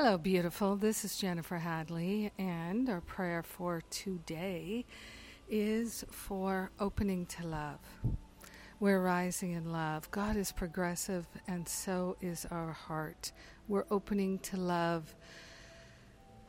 Hello, 0.00 0.16
beautiful. 0.16 0.76
This 0.76 1.04
is 1.04 1.16
Jennifer 1.16 1.58
Hadley, 1.58 2.30
and 2.38 2.88
our 2.88 3.00
prayer 3.00 3.42
for 3.42 3.82
today 3.90 4.84
is 5.50 6.04
for 6.12 6.70
opening 6.78 7.26
to 7.26 7.44
love. 7.44 7.80
We're 8.78 9.02
rising 9.02 9.54
in 9.54 9.72
love. 9.72 10.08
God 10.12 10.36
is 10.36 10.52
progressive, 10.52 11.26
and 11.48 11.68
so 11.68 12.16
is 12.20 12.46
our 12.52 12.70
heart. 12.70 13.32
We're 13.66 13.86
opening 13.90 14.38
to 14.38 14.56
love. 14.56 15.16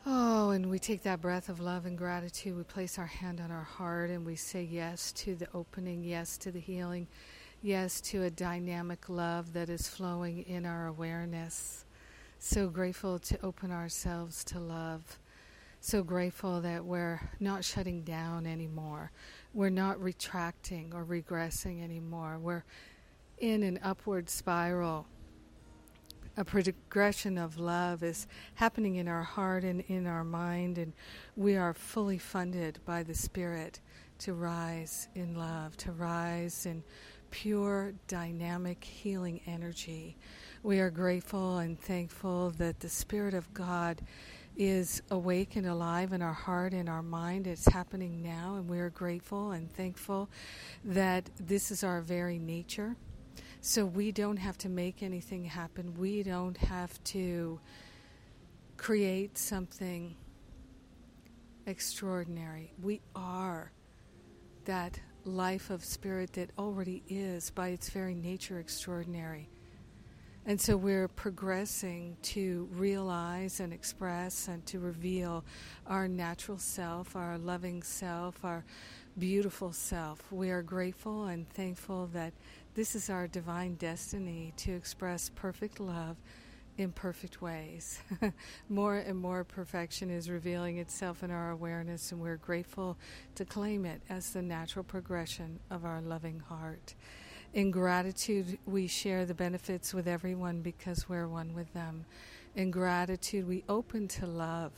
Oh, 0.05 0.52
and 0.52 0.70
we 0.70 0.77
take 0.77 1.02
that 1.02 1.20
breath 1.20 1.50
of 1.50 1.59
love 1.59 1.88
and 1.88 1.97
gratitude. 1.97 2.55
We 2.55 2.61
place 2.61 3.00
our 3.00 3.07
hand 3.07 3.41
on 3.41 3.50
our 3.50 3.63
heart 3.63 4.11
and 4.11 4.27
we 4.27 4.36
say 4.36 4.61
yes 4.61 5.11
to 5.13 5.34
the 5.34 5.47
opening, 5.55 6.04
yes 6.04 6.38
to 6.38 6.52
the 6.52 6.59
healing, 6.59 7.07
yes 7.63 8.00
to 8.02 8.21
a 8.21 8.29
dynamic 8.29 9.09
love 9.09 9.54
that 9.54 9.70
is 9.70 9.88
flowing 9.88 10.43
in 10.43 10.68
our 10.68 10.86
awareness. 10.86 11.86
So 12.42 12.70
grateful 12.70 13.20
to 13.20 13.46
open 13.46 13.70
ourselves 13.70 14.45
to 14.45 14.62
love. 14.62 15.20
So 15.82 16.04
grateful 16.04 16.62
that 16.62 16.86
we're 16.86 17.20
not 17.41 17.66
shutting 17.66 18.02
down 18.04 18.48
anymore. 18.48 19.12
We're 19.54 19.70
not 19.70 20.02
retracting 20.02 20.94
or 20.96 21.04
regressing 21.04 21.84
anymore. 21.84 22.40
We're 22.41 22.63
in 23.40 23.62
an 23.62 23.77
upward 23.84 24.30
spiral. 24.30 25.05
A 26.38 26.46
progression 26.46 27.38
of 27.38 27.60
love 27.60 28.04
is 28.04 28.26
happening 28.55 28.96
in 28.96 29.10
our 29.10 29.24
heart 29.24 29.66
and 29.66 29.82
in 29.82 30.08
our 30.08 30.24
mind, 30.24 30.77
and 30.77 30.94
we 31.35 31.58
are 31.58 31.74
fully 31.74 32.18
funded 32.18 32.80
by 32.85 33.04
the 33.04 33.16
Spirit 33.16 33.82
to 34.20 34.34
rise 34.34 35.10
in 35.13 35.35
love, 35.35 35.76
to 35.77 35.91
rise 35.91 36.66
in 36.66 36.84
pure, 37.32 37.94
dynamic, 38.08 38.84
healing 38.84 39.42
energy. 39.46 40.18
We 40.64 40.80
are 40.80 40.90
grateful 40.90 41.60
and 41.60 41.80
thankful 41.80 42.52
that 42.58 42.80
the 42.80 42.90
Spirit 42.90 43.34
of 43.34 43.54
God 43.54 44.02
is 44.58 45.02
awake 45.10 45.55
and 45.55 45.66
alive 45.66 46.12
in 46.12 46.21
our 46.21 46.34
heart 46.34 46.74
and 46.74 46.90
our 46.90 47.02
mind. 47.02 47.48
It's 47.48 47.68
happening 47.68 48.21
now, 48.21 48.55
and 48.55 48.68
we 48.70 48.80
are 48.80 48.90
grateful 48.90 49.52
and 49.52 49.71
thankful 49.74 50.30
that 50.84 51.30
this 51.40 51.71
is 51.71 51.84
our 51.84 52.02
very 52.02 52.40
nature. 52.40 52.96
So 53.62 53.86
we 53.86 54.12
don't 54.12 54.38
have 54.38 54.58
to 54.60 54.70
make 54.70 55.02
anything 55.02 55.46
happen. 55.46 55.93
We 55.98 56.24
don't 56.24 56.58
have 56.58 57.02
to 57.05 57.60
create 58.77 59.38
something 59.38 60.16
extraordinary. 61.66 62.74
We 62.82 63.02
are 63.16 63.71
that 64.66 65.00
life 65.30 65.69
of 65.69 65.85
spirit 65.85 66.34
that 66.34 66.50
already 66.58 67.03
is, 67.08 67.50
by 67.50 67.69
its 67.69 67.90
very 67.90 68.16
nature, 68.16 68.59
extraordinary. 68.59 69.47
And 70.46 70.59
so 70.59 70.75
we're 70.75 71.08
progressing 71.08 72.18
to 72.24 72.68
realize 72.72 73.59
and 73.59 73.72
express 73.72 74.47
and 74.47 74.66
to 74.66 74.80
reveal 74.80 75.44
our 75.86 76.08
natural 76.08 76.58
self, 76.58 77.16
our 77.16 77.38
loving 77.38 77.84
self, 77.84 78.44
our 78.44 78.63
beautiful 79.18 79.72
self. 79.72 80.31
We 80.31 80.50
are 80.50 80.63
grateful 80.63 81.25
and 81.25 81.47
thankful 81.50 82.08
that 82.14 82.34
this 82.74 82.96
is 82.96 83.09
our 83.09 83.28
divine 83.28 83.75
destiny 83.75 84.53
to 84.58 84.72
express 84.72 85.30
perfect 85.30 85.80
love 85.80 86.16
in 86.80 86.91
perfect 86.91 87.41
ways. 87.41 88.00
more 88.69 88.96
and 88.96 89.18
more 89.18 89.44
perfection 89.44 90.09
is 90.09 90.30
revealing 90.30 90.78
itself 90.78 91.24
in 91.24 91.31
our 91.31 91.52
awareness, 91.52 92.12
and 92.12 92.22
we're 92.22 92.38
grateful 92.38 92.97
to 93.36 93.46
claim 93.46 93.86
it 93.86 94.02
as 94.09 94.31
the 94.31 94.41
natural 94.41 94.84
progression 94.84 95.59
of 95.69 95.86
our 95.86 96.02
loving 96.02 96.40
heart. 96.40 96.96
In 97.53 97.72
gratitude, 97.72 98.59
we 98.66 98.88
share 98.88 99.25
the 99.25 99.34
benefits 99.34 99.94
with 99.94 100.08
everyone 100.08 100.62
because 100.62 101.09
we're 101.09 101.28
one 101.28 101.53
with 101.53 101.72
them. 101.74 102.06
In 102.56 102.72
gratitude, 102.72 103.47
we 103.47 103.64
open 103.68 104.08
to 104.09 104.25
love 104.25 104.72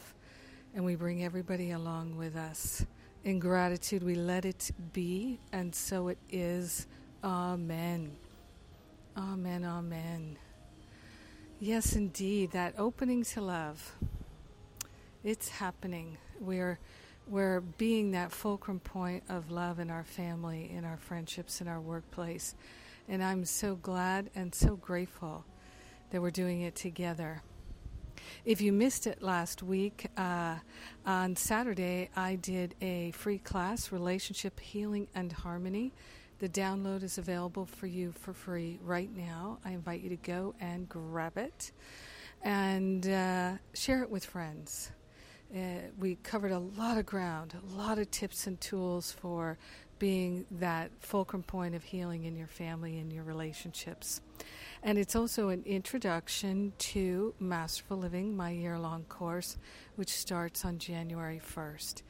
and 0.73 0.85
we 0.85 0.95
bring 0.95 1.23
everybody 1.23 1.71
along 1.71 2.15
with 2.17 2.35
us. 2.35 2.85
In 3.23 3.39
gratitude, 3.39 4.01
we 4.01 4.15
let 4.15 4.45
it 4.45 4.71
be, 4.93 5.39
and 5.51 5.75
so 5.75 6.07
it 6.07 6.17
is. 6.31 6.87
Amen. 7.23 8.11
Amen. 9.15 9.63
Amen. 9.63 10.37
Yes, 11.63 11.95
indeed, 11.95 12.53
that 12.53 12.73
opening 12.79 13.23
to 13.23 13.41
love. 13.41 13.95
It's 15.23 15.47
happening. 15.47 16.17
We're 16.39 16.79
we're 17.27 17.61
being 17.61 18.11
that 18.11 18.31
fulcrum 18.31 18.79
point 18.79 19.25
of 19.29 19.51
love 19.51 19.77
in 19.77 19.91
our 19.91 20.03
family, 20.03 20.71
in 20.75 20.85
our 20.85 20.97
friendships, 20.97 21.61
in 21.61 21.67
our 21.67 21.79
workplace. 21.79 22.55
And 23.07 23.23
I'm 23.23 23.45
so 23.45 23.75
glad 23.75 24.31
and 24.33 24.55
so 24.55 24.75
grateful 24.75 25.45
that 26.09 26.19
we're 26.19 26.31
doing 26.31 26.61
it 26.61 26.73
together. 26.73 27.43
If 28.43 28.59
you 28.59 28.73
missed 28.73 29.05
it 29.05 29.21
last 29.21 29.61
week, 29.61 30.07
uh, 30.17 30.55
on 31.05 31.35
Saturday 31.35 32.09
I 32.15 32.37
did 32.37 32.73
a 32.81 33.11
free 33.11 33.37
class, 33.37 33.91
Relationship 33.91 34.59
Healing 34.59 35.09
and 35.13 35.31
Harmony. 35.31 35.93
The 36.41 36.49
download 36.49 37.03
is 37.03 37.19
available 37.19 37.67
for 37.67 37.85
you 37.85 38.13
for 38.13 38.33
free 38.33 38.79
right 38.81 39.15
now. 39.15 39.59
I 39.63 39.73
invite 39.73 40.01
you 40.01 40.09
to 40.09 40.15
go 40.15 40.55
and 40.59 40.89
grab 40.89 41.37
it 41.37 41.71
and 42.41 43.07
uh, 43.07 43.51
share 43.75 44.01
it 44.01 44.09
with 44.09 44.25
friends. 44.25 44.89
Uh, 45.55 45.81
we 45.99 46.15
covered 46.23 46.51
a 46.51 46.57
lot 46.57 46.97
of 46.97 47.05
ground, 47.05 47.53
a 47.53 47.77
lot 47.77 47.99
of 47.99 48.09
tips 48.09 48.47
and 48.47 48.59
tools 48.59 49.11
for 49.11 49.59
being 49.99 50.47
that 50.49 50.89
fulcrum 50.97 51.43
point 51.43 51.75
of 51.75 51.83
healing 51.83 52.23
in 52.23 52.35
your 52.35 52.47
family 52.47 52.97
and 52.97 53.13
your 53.13 53.23
relationships. 53.23 54.19
And 54.81 54.97
it's 54.97 55.15
also 55.15 55.49
an 55.49 55.61
introduction 55.67 56.73
to 56.79 57.35
Masterful 57.37 57.97
Living, 57.97 58.35
my 58.35 58.49
year 58.49 58.79
long 58.79 59.03
course, 59.03 59.59
which 59.95 60.09
starts 60.09 60.65
on 60.65 60.79
January 60.79 61.39
1st. 61.39 62.01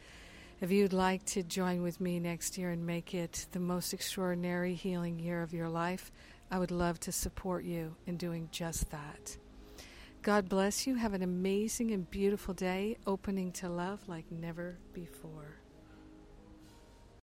If 0.61 0.69
you'd 0.69 0.93
like 0.93 1.25
to 1.25 1.41
join 1.41 1.81
with 1.81 1.99
me 1.99 2.19
next 2.19 2.55
year 2.55 2.69
and 2.69 2.85
make 2.85 3.15
it 3.15 3.47
the 3.51 3.59
most 3.59 3.95
extraordinary 3.95 4.75
healing 4.75 5.17
year 5.17 5.41
of 5.41 5.53
your 5.53 5.67
life, 5.67 6.11
I 6.51 6.59
would 6.59 6.69
love 6.69 6.99
to 6.99 7.11
support 7.11 7.63
you 7.63 7.95
in 8.05 8.15
doing 8.15 8.47
just 8.51 8.91
that. 8.91 9.37
God 10.21 10.47
bless 10.47 10.85
you. 10.85 10.93
Have 10.93 11.15
an 11.15 11.23
amazing 11.23 11.89
and 11.89 12.07
beautiful 12.11 12.53
day, 12.53 12.97
opening 13.07 13.51
to 13.53 13.69
love 13.69 14.07
like 14.07 14.31
never 14.31 14.77
before. 14.93 15.60